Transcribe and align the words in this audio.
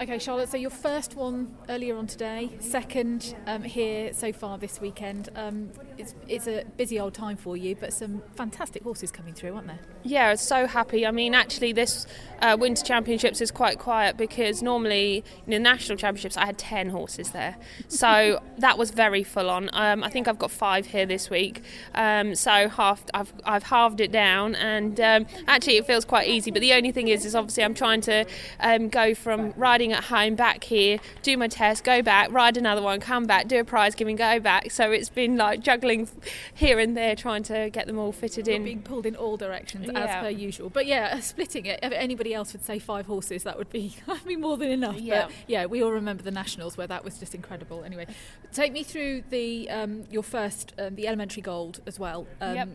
Okay, 0.00 0.18
Charlotte, 0.18 0.48
so 0.48 0.56
your 0.56 0.70
first 0.70 1.14
one 1.14 1.54
earlier 1.68 1.96
on 1.96 2.08
today, 2.08 2.50
second 2.58 3.36
um, 3.46 3.62
here 3.62 4.12
so 4.12 4.32
far 4.32 4.58
this 4.58 4.80
weekend. 4.80 5.28
Um, 5.36 5.70
it's, 5.96 6.16
it's 6.26 6.48
a 6.48 6.64
busy 6.76 6.98
old 6.98 7.14
time 7.14 7.36
for 7.36 7.56
you, 7.56 7.76
but 7.76 7.92
some 7.92 8.20
fantastic 8.34 8.82
horses 8.82 9.12
coming 9.12 9.34
through, 9.34 9.54
aren't 9.54 9.68
there? 9.68 9.78
Yeah, 10.02 10.26
I 10.26 10.30
was 10.32 10.40
so 10.40 10.66
happy. 10.66 11.06
I 11.06 11.12
mean, 11.12 11.32
actually, 11.32 11.72
this 11.72 12.08
uh, 12.42 12.56
Winter 12.58 12.84
Championships 12.84 13.40
is 13.40 13.52
quite 13.52 13.78
quiet 13.78 14.16
because 14.16 14.62
normally 14.62 15.22
in 15.46 15.52
the 15.52 15.60
National 15.60 15.96
Championships 15.96 16.36
I 16.36 16.46
had 16.46 16.58
10 16.58 16.90
horses 16.90 17.30
there. 17.30 17.56
So 17.88 18.42
that 18.58 18.76
was 18.76 18.90
very 18.90 19.22
full 19.22 19.48
on. 19.48 19.70
Um, 19.72 20.02
I 20.02 20.08
think 20.08 20.26
I've 20.26 20.38
got 20.38 20.50
five 20.50 20.86
here 20.86 21.06
this 21.06 21.30
week. 21.30 21.62
Um, 21.94 22.34
so 22.34 22.68
half, 22.68 23.04
I've, 23.14 23.32
I've 23.44 23.62
halved 23.62 24.00
it 24.00 24.10
down 24.10 24.56
and 24.56 24.98
um, 25.00 25.26
actually 25.46 25.76
it 25.76 25.86
feels 25.86 26.04
quite 26.04 26.28
easy. 26.28 26.50
But 26.50 26.60
the 26.60 26.72
only 26.72 26.90
thing 26.90 27.08
is, 27.08 27.24
is 27.24 27.34
obviously 27.34 27.62
I'm 27.62 27.74
trying 27.74 28.00
to 28.02 28.26
um, 28.60 28.88
go 28.88 29.14
from 29.14 29.52
riding 29.56 29.83
riding 29.84 29.92
at 29.96 30.04
home, 30.04 30.34
back 30.34 30.64
here, 30.64 30.98
do 31.22 31.36
my 31.36 31.46
test, 31.48 31.84
go 31.84 32.00
back, 32.02 32.30
ride 32.32 32.56
another 32.56 32.80
one, 32.82 33.00
come 33.00 33.24
back, 33.26 33.48
do 33.48 33.60
a 33.60 33.64
prize 33.64 33.94
giving, 33.94 34.16
go 34.16 34.40
back. 34.40 34.70
So 34.70 34.90
it's 34.90 35.10
been 35.10 35.36
like 35.36 35.60
juggling 35.60 36.08
here 36.54 36.78
and 36.78 36.96
there, 36.96 37.14
trying 37.14 37.42
to 37.44 37.68
get 37.70 37.86
them 37.86 37.98
all 37.98 38.12
fitted 38.12 38.46
You're 38.46 38.56
in. 38.56 38.64
being 38.64 38.82
pulled 38.82 39.04
in 39.06 39.14
all 39.16 39.36
directions 39.36 39.86
Yeah. 39.92 39.98
as 40.00 40.22
per 40.22 40.28
usual. 40.30 40.70
But 40.70 40.86
yeah, 40.86 41.20
splitting 41.20 41.66
it. 41.66 41.80
If 41.82 41.92
anybody 41.92 42.32
else 42.34 42.52
would 42.52 42.64
say 42.64 42.78
five 42.78 43.06
horses, 43.06 43.42
that 43.44 43.58
would 43.58 43.70
be 43.70 43.94
that'd 44.06 44.24
be 44.26 44.36
more 44.36 44.56
than 44.56 44.70
enough. 44.70 44.96
Yeah. 44.98 45.26
But 45.26 45.32
yeah, 45.46 45.66
we 45.66 45.82
all 45.82 45.92
remember 45.92 46.22
the 46.22 46.30
nationals 46.30 46.76
where 46.76 46.86
that 46.86 47.04
was 47.04 47.18
just 47.18 47.34
incredible. 47.34 47.84
Anyway, 47.84 48.06
take 48.52 48.72
me 48.72 48.82
through 48.82 49.24
the 49.30 49.68
um, 49.70 50.04
your 50.10 50.22
first 50.22 50.72
um, 50.78 50.94
the 50.94 51.06
elementary 51.06 51.42
gold 51.42 51.80
as 51.86 51.98
well. 51.98 52.26
Um, 52.40 52.54
Yep. 52.54 52.68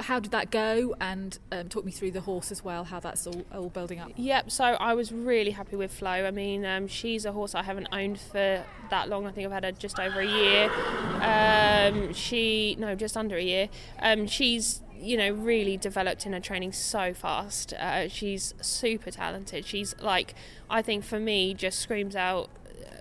How 0.00 0.20
did 0.20 0.32
that 0.32 0.50
go? 0.50 0.94
And 1.00 1.38
um, 1.52 1.68
talk 1.68 1.84
me 1.84 1.92
through 1.92 2.12
the 2.12 2.20
horse 2.20 2.50
as 2.50 2.64
well. 2.64 2.84
How 2.84 3.00
that's 3.00 3.26
all, 3.26 3.44
all 3.52 3.68
building 3.68 4.00
up. 4.00 4.12
Yep, 4.16 4.50
so 4.50 4.64
I 4.64 4.94
was 4.94 5.12
really 5.12 5.52
happy 5.52 5.76
with 5.76 5.92
Flo. 5.92 6.10
I 6.10 6.30
mean, 6.30 6.64
um, 6.64 6.88
she's 6.88 7.24
a 7.24 7.32
horse 7.32 7.54
I 7.54 7.62
haven't 7.62 7.88
owned 7.92 8.18
for 8.18 8.64
that 8.90 9.08
long. 9.08 9.26
I 9.26 9.32
think 9.32 9.46
I've 9.46 9.52
had 9.52 9.64
her 9.64 9.72
just 9.72 9.98
over 9.98 10.20
a 10.20 10.26
year. 10.26 10.70
Um, 11.20 12.12
she, 12.12 12.76
no, 12.78 12.94
just 12.94 13.16
under 13.16 13.36
a 13.36 13.42
year. 13.42 13.68
Um, 14.00 14.26
she's, 14.26 14.82
you 14.98 15.16
know, 15.16 15.30
really 15.30 15.76
developed 15.76 16.26
in 16.26 16.32
her 16.32 16.40
training 16.40 16.72
so 16.72 17.14
fast. 17.14 17.72
Uh, 17.74 18.08
she's 18.08 18.54
super 18.60 19.10
talented. 19.10 19.64
She's 19.64 19.94
like, 20.00 20.34
I 20.70 20.82
think 20.82 21.04
for 21.04 21.20
me, 21.20 21.54
just 21.54 21.78
screams 21.78 22.16
out 22.16 22.50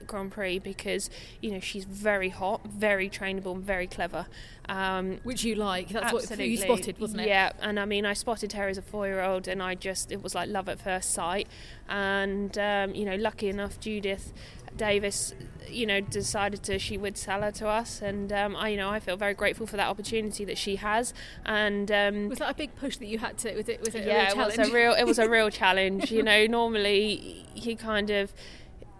Grand 0.07 0.31
Prix 0.31 0.59
because, 0.59 1.09
you 1.41 1.51
know, 1.51 1.59
she's 1.59 1.85
very 1.85 2.29
hot, 2.29 2.65
very 2.67 3.09
trainable, 3.09 3.55
and 3.55 3.63
very 3.63 3.87
clever. 3.87 4.27
Um, 4.69 5.19
Which 5.23 5.43
you 5.43 5.55
like? 5.55 5.89
That's 5.89 6.13
what 6.13 6.39
you 6.39 6.57
spotted, 6.57 6.99
wasn't 6.99 7.21
it? 7.21 7.27
Yeah, 7.27 7.51
and 7.61 7.79
I 7.79 7.85
mean, 7.85 8.05
I 8.05 8.13
spotted 8.13 8.53
her 8.53 8.67
as 8.67 8.77
a 8.77 8.81
four-year-old, 8.81 9.47
and 9.47 9.61
I 9.61 9.75
just 9.75 10.11
it 10.11 10.21
was 10.21 10.35
like 10.35 10.49
love 10.49 10.69
at 10.69 10.79
first 10.79 11.13
sight. 11.13 11.47
And 11.89 12.57
um, 12.57 12.95
you 12.95 13.05
know, 13.05 13.15
lucky 13.15 13.49
enough, 13.49 13.79
Judith 13.79 14.33
Davis, 14.77 15.33
you 15.69 15.85
know, 15.85 16.01
decided 16.01 16.63
to 16.63 16.79
she 16.79 16.97
would 16.97 17.17
sell 17.17 17.41
her 17.41 17.51
to 17.51 17.67
us, 17.67 18.01
and 18.01 18.31
um, 18.33 18.55
I, 18.55 18.69
you 18.69 18.77
know, 18.77 18.89
I 18.89 18.99
feel 18.99 19.17
very 19.17 19.33
grateful 19.33 19.67
for 19.67 19.77
that 19.77 19.87
opportunity 19.87 20.45
that 20.45 20.57
she 20.57 20.77
has. 20.77 21.13
And 21.45 21.91
um, 21.91 22.29
Was 22.29 22.39
that 22.39 22.51
a 22.51 22.55
big 22.55 22.75
push 22.75 22.97
that 22.97 23.05
you 23.05 23.19
had 23.19 23.37
to? 23.39 23.55
Was 23.55 23.69
it? 23.69 23.81
Was 23.81 23.95
it? 23.95 24.05
yeah, 24.05 24.29
a 24.29 24.31
it 24.31 24.35
real 24.35 24.45
was 24.45 24.57
a 24.57 24.73
real 24.73 24.93
it 24.93 25.03
was 25.03 25.19
a 25.19 25.29
real 25.29 25.49
challenge. 25.61 26.11
You 26.11 26.23
know, 26.23 26.45
normally 26.47 27.45
you 27.55 27.75
kind 27.75 28.09
of. 28.09 28.33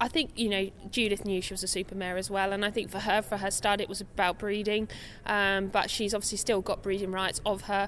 I 0.04 0.10
think 0.10 0.32
you 0.36 0.50
know 0.50 0.70
Judith 0.92 1.24
knew 1.24 1.42
she 1.42 1.54
was 1.54 1.64
a 1.64 1.68
super 1.68 1.96
mare 1.96 2.18
as 2.18 2.30
well, 2.30 2.52
and 2.52 2.66
I 2.66 2.72
think 2.72 2.92
for 2.92 3.00
her, 3.00 3.22
for 3.22 3.38
her 3.38 3.50
stud, 3.50 3.80
it 3.80 3.88
was 3.88 4.02
about 4.02 4.38
breeding. 4.38 4.90
Um, 5.26 5.68
but 5.68 5.90
she's 5.90 6.14
obviously 6.14 6.40
still 6.40 6.60
got 6.60 6.84
breeding 6.84 7.14
rights 7.14 7.40
of 7.46 7.62
her, 7.64 7.88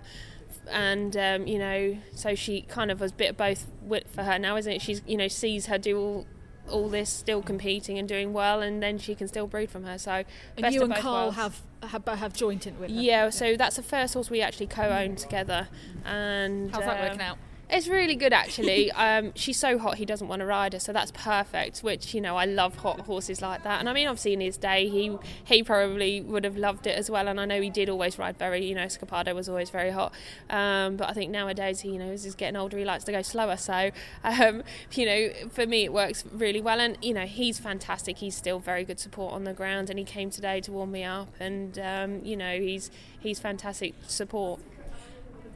and 0.71 1.17
um, 1.17 1.45
you 1.45 1.59
know, 1.59 1.97
so 2.13 2.33
she 2.33 2.61
kind 2.61 2.89
of 2.89 3.01
was 3.01 3.11
a 3.11 3.15
bit 3.15 3.31
of 3.31 3.37
both 3.37 3.67
for 4.07 4.23
her 4.23 4.39
now, 4.39 4.55
isn't 4.55 4.71
it? 4.71 4.81
She's 4.81 5.01
you 5.05 5.17
know 5.17 5.27
sees 5.27 5.65
her 5.65 5.77
do 5.77 5.99
all 5.99 6.25
all 6.69 6.87
this, 6.87 7.09
still 7.09 7.41
competing 7.41 7.99
and 7.99 8.07
doing 8.07 8.31
well, 8.31 8.61
and 8.61 8.81
then 8.81 8.97
she 8.97 9.13
can 9.13 9.27
still 9.27 9.45
breed 9.45 9.69
from 9.69 9.83
her. 9.83 9.97
So 9.97 10.11
And 10.13 10.25
best 10.61 10.73
you 10.73 10.83
of 10.83 10.85
and 10.85 10.93
both 10.93 11.01
Carl 11.03 11.23
worlds. 11.25 11.35
have 11.35 11.61
have 11.83 12.07
have 12.17 12.33
joint 12.33 12.65
in 12.65 12.79
with 12.79 12.91
her. 12.91 12.95
Yeah, 12.95 13.29
so 13.29 13.57
that's 13.57 13.75
the 13.75 13.83
first 13.83 14.13
horse 14.13 14.29
we 14.29 14.39
actually 14.41 14.67
co-own 14.67 15.17
together, 15.17 15.67
and 16.05 16.71
How's 16.71 16.85
that 16.85 16.97
um, 17.01 17.07
working 17.07 17.21
out? 17.21 17.37
It's 17.69 17.87
really 17.87 18.15
good 18.15 18.33
actually. 18.33 18.91
um, 18.93 19.31
she's 19.35 19.57
so 19.57 19.77
hot 19.77 19.97
he 19.97 20.05
doesn't 20.05 20.27
want 20.27 20.41
to 20.41 20.45
ride 20.45 20.73
her, 20.73 20.79
so 20.79 20.93
that's 20.93 21.11
perfect. 21.11 21.79
Which 21.79 22.13
you 22.13 22.21
know 22.21 22.37
I 22.37 22.45
love 22.45 22.77
hot 22.77 23.01
horses 23.01 23.41
like 23.41 23.63
that. 23.63 23.79
And 23.79 23.89
I 23.89 23.93
mean, 23.93 24.07
obviously 24.07 24.33
in 24.33 24.41
his 24.41 24.57
day 24.57 24.87
he 24.87 25.17
he 25.43 25.63
probably 25.63 26.21
would 26.21 26.43
have 26.43 26.57
loved 26.57 26.87
it 26.87 26.97
as 26.97 27.09
well. 27.09 27.27
And 27.27 27.39
I 27.39 27.45
know 27.45 27.61
he 27.61 27.69
did 27.69 27.89
always 27.89 28.17
ride 28.17 28.37
very. 28.37 28.65
You 28.65 28.75
know, 28.75 28.85
Escapado 28.85 29.33
was 29.33 29.49
always 29.49 29.69
very 29.69 29.91
hot. 29.91 30.13
Um, 30.49 30.97
but 30.97 31.09
I 31.09 31.13
think 31.13 31.31
nowadays 31.31 31.81
he 31.81 31.89
you 31.93 31.99
know 31.99 32.11
as 32.11 32.23
he's 32.23 32.35
getting 32.35 32.55
older 32.55 32.77
he 32.77 32.85
likes 32.85 33.03
to 33.05 33.11
go 33.11 33.21
slower. 33.21 33.57
So 33.57 33.91
um, 34.23 34.63
you 34.93 35.05
know 35.05 35.29
for 35.51 35.65
me 35.65 35.85
it 35.85 35.93
works 35.93 36.23
really 36.31 36.61
well. 36.61 36.79
And 36.79 36.97
you 37.01 37.13
know 37.13 37.25
he's 37.25 37.59
fantastic. 37.59 38.17
He's 38.19 38.35
still 38.35 38.59
very 38.59 38.83
good 38.83 38.99
support 38.99 39.33
on 39.33 39.43
the 39.43 39.53
ground. 39.53 39.89
And 39.89 39.99
he 39.99 40.05
came 40.05 40.29
today 40.29 40.61
to 40.61 40.71
warm 40.71 40.91
me 40.91 41.03
up. 41.03 41.29
And 41.39 41.77
um, 41.79 42.23
you 42.23 42.37
know 42.37 42.59
he's 42.59 42.91
he's 43.19 43.39
fantastic 43.39 43.95
support. 44.07 44.61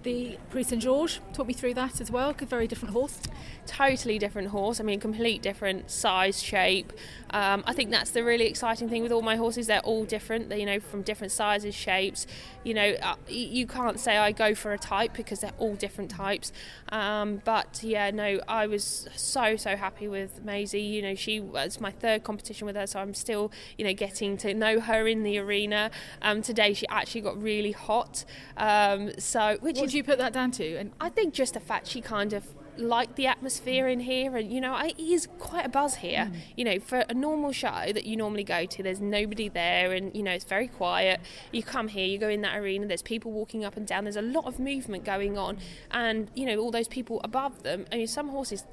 The 0.04 0.38
Prix 0.50 0.64
Saint 0.64 0.82
George, 0.82 1.20
talk 1.34 1.46
me 1.46 1.54
through 1.54 1.74
that 1.74 2.00
as 2.00 2.10
well. 2.10 2.30
A 2.40 2.46
Very 2.46 2.68
different 2.68 2.94
horse. 2.94 3.20
totally 3.66 4.18
different 4.18 4.48
horse. 4.48 4.80
I 4.80 4.84
mean, 4.84 5.00
complete 5.00 5.42
different 5.42 5.92
size, 5.92 6.42
shape. 6.42 6.92
Um, 7.32 7.64
I 7.68 7.74
think 7.74 7.92
that's 7.92 8.10
the 8.12 8.24
really 8.24 8.46
exciting 8.46 8.90
thing 8.90 9.04
with 9.04 9.12
all 9.12 9.22
my 9.22 9.36
horses. 9.36 9.68
They're 9.68 9.82
all 9.82 10.06
different. 10.06 10.50
They, 10.50 10.62
you 10.62 10.66
know, 10.66 10.80
from 10.80 11.02
different 11.04 11.32
sizes, 11.34 11.76
shapes. 11.76 12.26
You 12.64 12.74
know, 12.74 12.96
uh, 13.02 13.16
you 13.28 13.68
can't 13.68 14.00
say 14.00 14.18
I 14.18 14.32
go 14.32 14.56
for 14.56 14.74
a 14.74 14.78
type 14.80 15.14
because 15.14 15.42
they're 15.42 15.52
all 15.60 15.76
different 15.76 16.10
types. 16.10 16.52
Um, 16.92 17.42
but 17.44 17.82
yeah, 17.84 18.10
no, 18.10 18.40
I 18.48 18.68
was 18.68 19.08
so 19.16 19.56
so 19.58 19.76
happy 19.76 20.08
with 20.08 20.44
Maisie. 20.44 20.82
You 20.82 21.02
know, 21.02 21.16
she 21.16 21.40
was 21.40 21.80
my 21.80 21.92
third 21.92 22.24
competition 22.24 22.66
with 22.66 22.76
her, 22.78 22.88
so 22.88 23.00
I'm 23.00 23.14
still 23.14 23.52
you 23.78 23.86
know 23.86 23.94
getting 23.94 24.38
to 24.38 24.54
know 24.54 24.80
her 24.80 25.08
in 25.08 25.24
the 25.24 25.38
arena. 25.38 25.92
Um, 26.22 26.42
today 26.42 26.74
she 26.74 26.88
actually 26.88 27.22
got 27.22 27.40
really 27.40 27.74
hot. 27.74 28.24
Um, 28.58 29.12
so 29.20 29.58
which 29.62 29.76
What 29.78 29.89
do 29.90 29.98
you 29.98 30.04
put 30.04 30.18
that 30.20 30.34
down 30.34 30.52
to? 30.52 30.76
And 30.78 30.92
I 31.00 31.10
think 31.10 31.34
just 31.34 31.54
the 31.54 31.60
fact 31.60 31.88
she 31.88 32.02
kind 32.02 32.34
of 32.34 32.46
liked 32.78 33.16
the 33.16 33.28
atmosphere 33.28 33.88
in 33.88 34.02
here, 34.02 34.36
and 34.36 34.52
you 34.52 34.62
know, 34.62 34.74
I, 34.74 34.88
it 34.88 35.00
is 35.00 35.28
quite 35.38 35.66
a 35.66 35.70
buzz 35.70 35.96
here. 35.96 36.32
You 36.56 36.66
know, 36.66 36.80
for 36.80 37.00
a 37.10 37.14
normal 37.14 37.52
show 37.52 37.92
that 37.94 38.06
you 38.06 38.16
normally 38.16 38.44
go 38.44 38.66
to, 38.66 38.84
there's 38.84 39.02
nobody 39.02 39.50
there, 39.50 39.92
and 39.92 40.16
you 40.16 40.24
know, 40.24 40.32
it's 40.32 40.46
very 40.46 40.68
quiet. 40.68 41.20
You 41.52 41.64
come 41.64 41.90
here, 41.90 42.06
you 42.06 42.18
go 42.18 42.30
in 42.30 42.42
that 42.42 42.58
arena, 42.58 42.88
there's 42.88 43.02
people 43.02 43.32
walking 43.32 43.66
up 43.66 43.78
and 43.78 43.86
down, 43.86 44.06
there's 44.06 44.16
a 44.16 44.22
lot 44.22 44.46
of 44.46 44.60
movement 44.60 45.04
going 45.04 45.38
on, 45.38 45.58
and 45.92 46.30
you 46.36 46.46
know, 46.46 46.58
all 46.58 46.72
those 46.72 46.88
people 46.88 47.22
above 47.24 47.64
them. 47.64 47.86
I 47.92 47.98
mean, 47.98 48.08
some 48.08 48.30
horses 48.30 48.64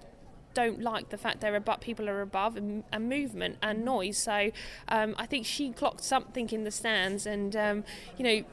don't 0.54 0.80
like 0.80 1.10
the 1.10 1.18
fact 1.18 1.42
they're 1.42 1.54
above 1.54 1.80
people 1.80 2.08
are 2.08 2.22
above 2.22 2.56
and, 2.56 2.82
and 2.90 3.10
movement 3.10 3.58
and 3.60 3.84
noise 3.84 4.16
so 4.16 4.50
um, 4.88 5.14
I 5.18 5.26
think 5.26 5.44
she 5.44 5.70
clocked 5.70 6.02
something 6.02 6.48
in 6.48 6.64
the 6.64 6.70
stands 6.70 7.26
and 7.26 7.54
um, 7.54 7.84
you 8.16 8.24
know 8.24 8.44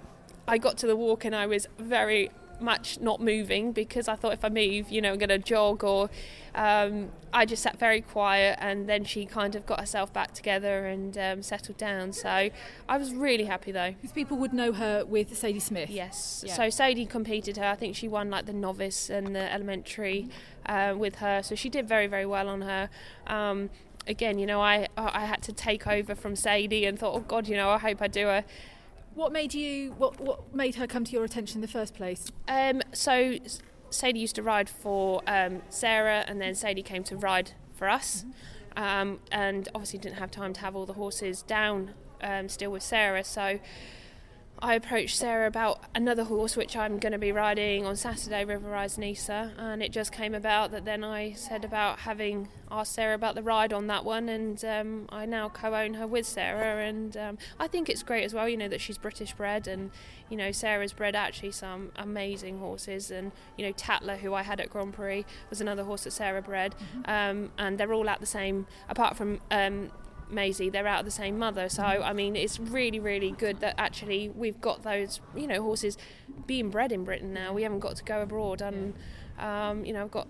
I 0.46 0.58
got 0.58 0.78
to 0.80 0.88
the 0.88 0.98
walk 0.98 1.24
and 1.24 1.34
I 1.34 1.46
was 1.46 1.66
very 1.80 2.30
much 2.60 3.00
not 3.00 3.20
moving 3.20 3.72
because 3.72 4.08
I 4.08 4.16
thought 4.16 4.34
if 4.34 4.46
I 4.46 4.50
move 4.50 4.92
you 4.92 5.02
know 5.02 5.14
I'm 5.14 5.18
going 5.18 5.30
to 5.30 5.38
jog 5.38 5.84
or 5.84 6.10
um, 6.56 7.10
I 7.34 7.46
just 7.46 7.64
sat 7.64 7.80
very 7.80 8.02
quiet 8.02 8.58
and 8.62 8.88
then 8.88 9.04
she 9.04 9.26
kind 9.26 9.56
of 9.56 9.66
got 9.66 9.80
herself 9.80 10.14
back 10.14 10.34
together 10.34 10.86
and 10.86 11.18
um, 11.18 11.42
settled 11.42 11.78
down 11.78 12.14
so 12.14 12.50
I 12.88 12.98
was 12.98 13.14
really 13.14 13.46
happy 13.46 13.72
though 13.72 13.92
because 13.92 14.12
people 14.12 14.38
would 14.38 14.54
know 14.54 14.72
her 14.74 15.04
with 15.06 15.36
Sadie 15.36 15.60
Smith. 15.60 15.90
Yes. 15.90 16.44
Yeah. 16.46 16.54
So 16.54 16.70
Sadie 16.70 17.06
competed 17.06 17.58
her. 17.58 17.66
I 17.66 17.76
think 17.76 17.96
she 17.96 18.08
won 18.08 18.30
like 18.30 18.46
the 18.46 18.54
novice 18.54 19.10
and 19.10 19.36
the 19.36 19.52
elementary 19.52 20.30
uh, 20.66 20.94
with 20.98 21.16
her. 21.16 21.42
So 21.44 21.56
she 21.56 21.70
did 21.70 21.88
very 21.88 22.08
very 22.08 22.26
well 22.26 22.48
on 22.48 22.62
her. 22.62 22.90
Um, 23.28 23.70
again, 24.08 24.38
you 24.40 24.46
know, 24.46 24.62
I 24.62 24.88
I 24.98 25.26
had 25.26 25.42
to 25.44 25.54
take 25.54 25.88
over 25.88 26.16
from 26.16 26.36
Sadie 26.36 26.86
and 26.86 26.98
thought, 26.98 27.16
oh 27.16 27.22
God, 27.22 27.48
you 27.48 27.56
know, 27.56 27.70
I 27.70 27.78
hope 27.78 28.02
I 28.02 28.08
do 28.08 28.28
her. 28.28 28.44
What 29.16 29.32
made 29.32 29.54
you? 29.54 29.92
What 29.94 30.20
what 30.20 30.54
made 30.56 30.76
her 30.76 30.88
come 30.88 31.04
to 31.06 31.12
your 31.12 31.24
attention 31.24 31.58
in 31.58 31.62
the 31.62 31.68
first 31.68 31.94
place? 31.94 32.32
Um, 32.48 32.82
so 32.94 33.36
Sadie 33.90 34.20
used 34.20 34.36
to 34.36 34.44
ride 34.44 34.70
for 34.70 35.22
um, 35.28 35.62
Sarah, 35.70 36.26
and 36.28 36.42
then 36.42 36.56
Sadie 36.56 36.82
came 36.82 37.04
to 37.06 37.16
ride 37.16 37.52
for 37.74 37.90
us, 37.90 38.26
um, 38.76 39.20
and 39.32 39.70
obviously 39.76 40.00
didn't 40.00 40.18
have 40.18 40.32
time 40.32 40.54
to 40.54 40.62
have 40.62 40.76
all 40.76 40.86
the 40.86 40.94
horses 40.94 41.44
down 41.44 41.92
um, 42.22 42.50
still 42.50 42.72
with 42.72 42.84
Sarah. 42.84 43.24
So 43.24 43.60
I 44.64 44.76
approached 44.76 45.18
Sarah 45.18 45.46
about 45.46 45.84
another 45.94 46.24
horse 46.24 46.56
which 46.56 46.78
I'm 46.78 46.98
going 46.98 47.12
to 47.12 47.18
be 47.18 47.34
riding 47.34 47.86
on 47.86 47.98
Saturday, 47.98 48.46
River 48.46 48.70
Rise 48.70 48.98
Nisa, 48.98 49.52
and 49.58 49.84
it 49.84 49.92
just 49.92 50.14
came 50.14 50.34
about 50.34 50.72
that 50.72 50.86
then 50.86 51.04
I 51.04 51.34
said 51.34 51.66
about 51.66 52.00
having 52.00 52.48
asked 52.72 52.94
Sarah 52.94 53.14
about 53.14 53.36
the 53.36 53.44
ride 53.44 53.74
on 53.74 53.88
that 53.88 54.06
one, 54.06 54.30
and 54.30 54.64
um, 54.64 55.06
I 55.10 55.26
now 55.26 55.50
co-own 55.50 55.96
her 55.96 56.08
with 56.08 56.26
Sarah, 56.26 56.82
and 56.82 57.18
um, 57.18 57.38
I 57.60 57.68
think 57.68 57.90
it's 57.90 58.04
great 58.04 58.24
as 58.24 58.34
well. 58.34 58.48
You 58.48 58.56
know 58.56 58.70
that 58.70 58.80
she's 58.80 58.98
British 58.98 59.34
bred, 59.34 59.68
and 59.68 59.92
you 60.30 60.38
know 60.38 60.54
Sarah's 60.54 60.94
bred 60.94 61.14
actually 61.14 61.52
some 61.52 61.92
amazing 61.98 62.60
horses, 62.60 63.12
and 63.12 63.34
you 63.58 63.66
know 63.66 63.74
Tatler, 63.74 64.16
who 64.16 64.34
I 64.34 64.44
had 64.44 64.62
at 64.62 64.70
Grand 64.70 64.94
Prix, 64.94 65.26
was 65.50 65.60
another 65.60 65.84
horse 65.84 66.06
that 66.06 66.12
Sarah 66.12 66.42
bred, 66.42 66.74
um, 67.04 67.52
and 67.58 67.78
they're 67.78 67.94
all 67.94 68.08
out 68.08 68.22
the 68.22 68.26
same, 68.26 68.68
apart 68.88 69.18
from. 69.18 69.42
Maisie, 70.34 70.70
they're 70.70 70.88
out 70.88 71.00
of 71.00 71.06
the 71.06 71.12
same 71.12 71.38
mother. 71.38 71.70
So 71.70 71.84
I 71.84 72.14
mean, 72.14 72.36
it's 72.36 72.60
really, 72.60 73.00
really 73.00 73.32
good 73.32 73.60
that 73.60 73.76
actually 73.78 74.30
we've 74.30 74.60
got 74.60 74.84
those, 74.84 75.22
you 75.36 75.48
know, 75.48 75.62
horses 75.62 75.98
being 76.46 76.70
bred 76.70 76.92
in 76.92 77.04
Britain 77.04 77.34
now. 77.34 77.54
We 77.54 77.64
haven't 77.64 77.80
got 77.80 77.96
to 77.98 78.04
go 78.04 78.22
abroad, 78.22 78.62
and 78.62 78.94
um, 79.40 79.86
you 79.86 79.94
know, 79.94 80.04
I've 80.04 80.12
got 80.12 80.28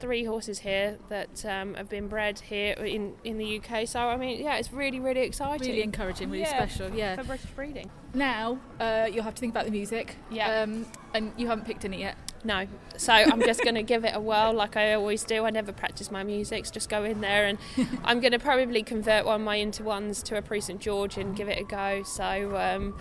three 0.00 0.24
horses 0.24 0.58
here 0.60 0.98
that 1.08 1.44
um, 1.44 1.74
have 1.74 1.88
been 1.88 2.08
bred 2.08 2.38
here 2.40 2.74
in, 2.74 3.14
in 3.24 3.38
the 3.38 3.58
UK. 3.60 3.86
So 3.86 4.00
I 4.00 4.16
mean, 4.16 4.42
yeah, 4.42 4.56
it's 4.56 4.72
really 4.72 5.00
really 5.00 5.22
exciting. 5.22 5.66
Really 5.68 5.82
encouraging, 5.82 6.30
really 6.30 6.42
Yeah, 6.42 6.66
special. 6.66 6.90
Yeah. 6.94 7.16
for 7.16 7.24
British 7.24 7.50
breeding. 7.50 7.90
Now 8.12 8.58
uh, 8.80 9.08
you'll 9.12 9.24
have 9.24 9.34
to 9.34 9.40
think 9.40 9.52
about 9.52 9.64
the 9.66 9.70
music. 9.70 10.16
Yeah. 10.30 10.62
Um, 10.62 10.86
and 11.14 11.32
you 11.36 11.46
haven't 11.46 11.64
picked 11.64 11.84
any 11.84 12.00
yet. 12.00 12.16
No, 12.46 12.66
so 12.98 13.12
I'm 13.12 13.40
just 13.40 13.62
going 13.62 13.74
to 13.82 13.82
give 13.82 14.04
it 14.04 14.14
a 14.14 14.20
whirl 14.20 14.52
like 14.52 14.76
I 14.76 14.92
always 14.92 15.24
do. 15.24 15.46
I 15.46 15.50
never 15.50 15.72
practice 15.72 16.10
my 16.10 16.22
music, 16.24 16.70
just 16.70 16.90
go 16.90 17.02
in 17.04 17.22
there 17.22 17.46
and 17.46 17.58
I'm 18.04 18.20
going 18.20 18.32
to 18.32 18.38
probably 18.38 18.82
convert 18.82 19.24
one 19.24 19.36
of 19.40 19.44
my 19.44 19.56
into 19.56 19.82
ones 19.82 20.22
to 20.24 20.36
a 20.36 20.42
Prix 20.42 20.62
St 20.62 20.80
George 20.80 21.16
and 21.16 21.34
give 21.34 21.48
it 21.48 21.58
a 21.58 21.64
go. 21.64 22.02
So 22.02 22.56
um, 22.56 22.98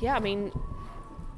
yeah, 0.00 0.16
I 0.16 0.20
mean, 0.20 0.50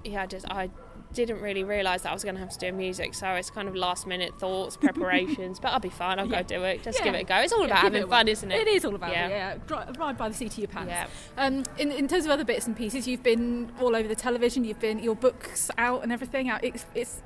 yeah, 0.04 0.22
I 0.22 0.26
just 0.26 0.46
I 0.50 0.70
didn't 1.12 1.40
really 1.40 1.62
realise 1.64 2.02
that 2.02 2.10
I 2.10 2.12
was 2.12 2.24
going 2.24 2.34
to 2.34 2.40
have 2.40 2.50
to 2.50 2.58
do 2.58 2.72
music, 2.72 3.14
so 3.14 3.28
it's 3.34 3.50
kind 3.50 3.68
of 3.68 3.76
last 3.76 4.06
minute 4.06 4.38
thoughts, 4.38 4.76
preparations. 4.86 5.60
but 5.60 5.68
I'll 5.72 5.80
be 5.80 5.88
fine. 5.88 6.18
I'll 6.18 6.26
Yeah. 6.28 6.42
go 6.42 6.48
do 6.58 6.62
it. 6.64 6.82
Just 6.82 6.98
Yeah. 6.98 7.04
give 7.04 7.14
it 7.14 7.20
a 7.20 7.24
go. 7.24 7.36
It's 7.36 7.52
all 7.52 7.60
Yeah, 7.60 7.66
about 7.66 7.78
having 7.78 8.08
fun, 8.08 8.28
isn't 8.28 8.50
it? 8.50 8.60
It 8.62 8.68
is 8.68 8.84
all 8.84 8.94
about 8.94 9.12
Yeah. 9.12 9.26
it. 9.26 9.30
Yeah. 9.30 9.56
Dri- 9.66 9.94
Ride 9.98 10.18
by 10.18 10.28
the 10.28 10.34
seat 10.34 10.52
of 10.52 10.58
your 10.58 10.68
pants. 10.68 10.90
Yeah. 10.90 11.06
Um, 11.38 11.64
in, 11.78 11.92
in 11.92 12.08
terms 12.08 12.24
of 12.24 12.30
other 12.30 12.44
bits 12.44 12.66
and 12.66 12.76
pieces, 12.76 13.06
you've 13.06 13.22
been 13.22 13.70
all 13.80 13.94
over 13.94 14.08
the 14.08 14.14
television. 14.16 14.64
You've 14.64 14.80
been 14.80 14.98
your 14.98 15.14
books 15.14 15.70
out 15.78 16.02
and 16.02 16.10
everything 16.12 16.48
out. 16.48 16.64
It's, 16.64 16.86
it's 16.94 17.22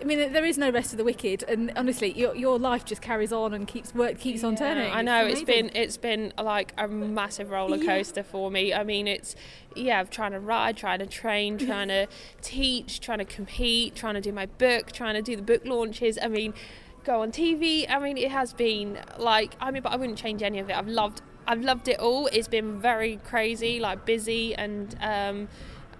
I 0.00 0.04
mean, 0.04 0.32
there 0.32 0.44
is 0.44 0.56
no 0.56 0.70
rest 0.70 0.92
of 0.92 0.98
the 0.98 1.04
wicked, 1.04 1.42
and 1.42 1.72
honestly, 1.76 2.12
your, 2.12 2.34
your 2.34 2.58
life 2.58 2.84
just 2.84 3.02
carries 3.02 3.32
on 3.32 3.52
and 3.52 3.68
keeps 3.68 3.94
work 3.94 4.18
keeps 4.18 4.42
on 4.42 4.56
turning. 4.56 4.90
I 4.90 5.02
know 5.02 5.26
it's 5.26 5.42
amazing. 5.42 5.66
been 5.66 5.76
it's 5.76 5.96
been 5.96 6.32
like 6.42 6.72
a 6.78 6.88
massive 6.88 7.50
roller 7.50 7.76
Yeah. 7.76 7.86
coaster 7.96 8.22
for 8.22 8.50
me. 8.50 8.72
I 8.72 8.82
mean, 8.82 9.06
it's 9.06 9.36
yeah, 9.74 10.02
trying 10.04 10.32
to 10.32 10.40
ride, 10.40 10.76
trying 10.76 11.00
to 11.00 11.06
train, 11.06 11.58
trying 11.58 11.88
to 11.88 12.06
teach, 12.40 13.00
trying 13.00 13.18
to 13.18 13.24
compete, 13.24 13.94
trying 13.94 14.14
to 14.14 14.20
do 14.20 14.32
my 14.32 14.46
book, 14.46 14.90
trying 14.92 15.14
to 15.14 15.22
do 15.22 15.36
the 15.36 15.42
book 15.42 15.66
launches. 15.66 16.18
I 16.22 16.28
mean, 16.28 16.54
go 17.04 17.20
on 17.22 17.30
TV. 17.30 17.86
I 17.88 17.98
mean, 17.98 18.16
it 18.16 18.30
has 18.30 18.52
been 18.54 18.98
like 19.18 19.54
I 19.60 19.70
mean, 19.70 19.82
but 19.82 19.92
I 19.92 19.96
wouldn't 19.96 20.18
change 20.18 20.42
any 20.42 20.58
of 20.60 20.70
it. 20.70 20.76
I've 20.76 20.88
loved 20.88 21.20
I've 21.46 21.62
loved 21.62 21.88
it 21.88 21.98
all. 22.00 22.26
It's 22.28 22.48
been 22.48 22.80
very 22.80 23.16
crazy, 23.24 23.80
like 23.80 24.06
busy 24.06 24.54
and. 24.54 24.96
Um, 25.00 25.48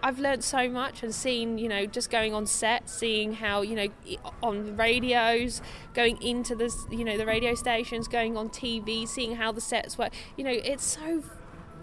I've 0.03 0.19
learnt 0.19 0.45
so 0.45 0.69
much 0.69 1.03
and 1.03 1.15
seen, 1.15 1.59
you 1.59 1.69
know, 1.69 1.87
just 1.87 2.11
going 2.11 2.35
on 2.35 2.47
set, 2.47 2.89
seeing 2.89 3.35
how, 3.35 3.63
you 3.63 3.75
know, 3.75 3.89
on 4.43 4.77
radios, 4.77 5.61
going 5.95 6.21
into 6.23 6.55
the, 6.55 6.75
you 6.91 7.05
know, 7.05 7.19
the 7.19 7.27
radio 7.27 7.55
stations, 7.55 8.09
going 8.09 8.37
on 8.37 8.49
TV, 8.49 9.07
seeing 9.07 9.37
how 9.37 9.53
the 9.53 9.61
sets 9.61 9.99
work. 9.99 10.13
You 10.37 10.45
know, 10.45 10.51
it's 10.53 10.85
so 10.85 11.23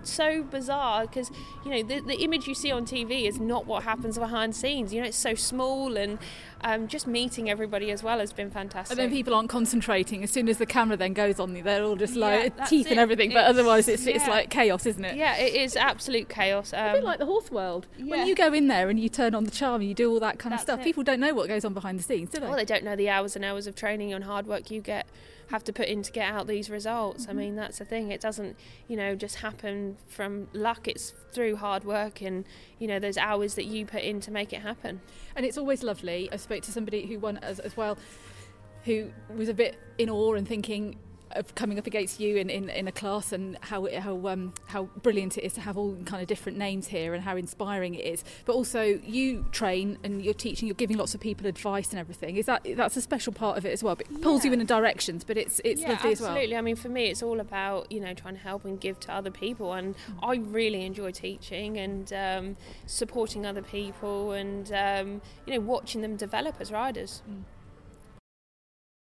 so 0.07 0.43
bizarre 0.43 1.05
because 1.05 1.31
you 1.65 1.71
know 1.71 1.83
the, 1.83 1.99
the 1.99 2.15
image 2.23 2.47
you 2.47 2.55
see 2.55 2.71
on 2.71 2.85
TV 2.85 3.27
is 3.27 3.39
not 3.39 3.65
what 3.65 3.83
happens 3.83 4.17
behind 4.17 4.55
scenes. 4.55 4.93
You 4.93 5.01
know, 5.01 5.07
it's 5.07 5.17
so 5.17 5.35
small 5.35 5.97
and 5.97 6.19
um, 6.61 6.87
just 6.87 7.07
meeting 7.07 7.49
everybody 7.49 7.91
as 7.91 8.03
well 8.03 8.19
has 8.19 8.33
been 8.33 8.49
fantastic. 8.49 8.97
And 8.97 8.99
then 8.99 9.15
people 9.15 9.33
aren't 9.33 9.49
concentrating. 9.49 10.23
As 10.23 10.31
soon 10.31 10.49
as 10.49 10.57
the 10.57 10.65
camera 10.65 10.97
then 10.97 11.13
goes 11.13 11.39
on, 11.39 11.53
they're 11.53 11.83
all 11.83 11.95
just 11.95 12.15
like 12.15 12.55
that's 12.57 12.69
teeth 12.69 12.87
and 12.87 12.99
it. 12.99 13.01
everything. 13.01 13.31
But 13.31 13.45
otherwise, 13.45 13.87
it's 13.87 14.05
it's 14.05 14.27
like 14.27 14.49
chaos, 14.49 14.85
isn't 14.85 15.03
it? 15.03 15.15
yeah, 15.15 15.37
it 15.37 15.53
is 15.53 15.75
absolute 15.75 16.29
chaos. 16.29 16.73
Um, 16.73 16.87
A 16.87 16.93
bit 16.93 17.03
like 17.03 17.19
the 17.19 17.25
horse 17.25 17.51
world. 17.51 17.87
yeah. 17.97 18.11
When 18.11 18.27
you 18.27 18.35
go 18.35 18.53
in 18.53 18.67
there 18.67 18.89
and 18.89 18.99
you 18.99 19.09
turn 19.09 19.35
on 19.35 19.43
the 19.43 19.51
charm 19.51 19.81
and 19.81 19.89
you 19.89 19.95
do 19.95 20.09
all 20.09 20.19
that 20.19 20.39
kind 20.39 20.53
of 20.53 20.61
stuff, 20.61 20.79
it. 20.79 20.83
people 20.83 21.03
don't 21.03 21.19
know 21.19 21.33
what 21.33 21.47
goes 21.47 21.65
on 21.65 21.73
behind 21.73 21.99
the 21.99 22.03
scenes, 22.03 22.29
do 22.29 22.39
they? 22.39 22.47
well, 22.47 22.55
they 22.55 22.65
don't 22.65 22.83
know 22.83 22.95
the 22.95 23.09
hours 23.09 23.35
and 23.35 23.43
hours 23.45 23.67
of 23.67 23.75
training 23.75 24.13
and 24.13 24.23
hard 24.23 24.47
work 24.47 24.71
you 24.71 24.81
get 24.81 25.07
have 25.49 25.63
to 25.63 25.73
put 25.73 25.87
in 25.87 26.03
to 26.03 26.11
get 26.11 26.31
out 26.31 26.47
these 26.47 26.69
results. 26.69 27.25
I 27.25 27.29
mm-hmm. 27.29 27.39
mean, 27.39 27.55
that's 27.55 27.79
the 27.79 27.85
thing. 27.85 28.11
It 28.11 28.21
doesn't, 28.21 28.57
you 28.87 28.97
know, 28.97 29.15
just 29.15 29.35
happen 29.35 29.97
from 30.07 30.47
luck. 30.53 30.87
It's 30.87 31.13
through 31.31 31.55
hard 31.57 31.83
work 31.83 32.21
and 32.21 32.45
you 32.79 32.87
know 32.87 32.99
those 32.99 33.17
hours 33.17 33.55
that 33.55 33.65
you 33.65 33.85
put 33.85 34.01
in 34.01 34.19
to 34.21 34.31
make 34.31 34.53
it 34.53 34.61
happen. 34.61 35.01
And 35.35 35.45
it's 35.45 35.57
always 35.57 35.83
lovely. 35.83 36.29
I 36.31 36.35
spoke 36.37 36.63
to 36.63 36.71
somebody 36.71 37.05
who 37.05 37.19
won 37.19 37.37
as, 37.37 37.59
as 37.59 37.77
well, 37.77 37.97
who 38.83 39.09
was 39.35 39.49
a 39.49 39.53
bit 39.53 39.77
in 39.97 40.09
awe 40.09 40.33
and 40.33 40.47
thinking 40.47 40.97
of 41.31 41.53
coming 41.55 41.77
up 41.79 41.87
against 41.87 42.19
you 42.19 42.37
in, 42.37 42.49
in, 42.49 42.69
in 42.69 42.87
a 42.87 42.91
class 42.91 43.31
and 43.31 43.57
how 43.61 43.87
how 43.99 44.27
um, 44.27 44.53
how 44.67 44.83
brilliant 45.03 45.37
it 45.37 45.43
is 45.43 45.53
to 45.53 45.61
have 45.61 45.77
all 45.77 45.95
kind 46.05 46.21
of 46.21 46.27
different 46.27 46.57
names 46.57 46.87
here 46.87 47.13
and 47.13 47.23
how 47.23 47.35
inspiring 47.35 47.95
it 47.95 48.05
is. 48.05 48.23
But 48.45 48.53
also 48.53 48.83
you 48.83 49.45
train 49.51 49.97
and 50.03 50.23
you're 50.23 50.33
teaching, 50.33 50.67
you're 50.67 50.75
giving 50.75 50.97
lots 50.97 51.13
of 51.15 51.21
people 51.21 51.47
advice 51.47 51.91
and 51.91 51.99
everything. 51.99 52.37
Is 52.37 52.45
that 52.45 52.65
that's 52.75 52.97
a 52.97 53.01
special 53.01 53.33
part 53.33 53.57
of 53.57 53.65
it 53.65 53.71
as 53.71 53.83
well? 53.83 53.93
It 53.99 54.21
pulls 54.21 54.45
you 54.45 54.51
Yeah. 54.51 54.59
in 54.59 54.65
directions, 54.65 55.23
but 55.23 55.37
it's 55.37 55.59
it's 55.63 55.81
yeah, 55.81 55.89
lovely 55.91 56.11
as 56.11 56.21
well. 56.21 56.31
absolutely. 56.31 56.55
I 56.57 56.61
mean, 56.61 56.75
for 56.75 56.89
me, 56.89 57.05
it's 57.07 57.21
all 57.23 57.39
about 57.39 57.91
you 57.91 57.99
know 57.99 58.13
trying 58.13 58.35
to 58.35 58.41
help 58.41 58.65
and 58.65 58.79
give 58.79 58.99
to 59.01 59.13
other 59.13 59.31
people, 59.31 59.73
and 59.73 59.95
I 60.23 60.35
really 60.35 60.85
enjoy 60.85 61.11
teaching 61.11 61.77
and 61.77 62.11
um, 62.13 62.57
supporting 62.85 63.45
other 63.45 63.61
people, 63.61 64.31
and 64.31 64.71
um, 64.71 65.21
you 65.45 65.53
know 65.53 65.59
watching 65.59 66.01
them 66.01 66.15
develop 66.15 66.55
as 66.59 66.71
riders. 66.71 67.21
Mm. 67.29 67.43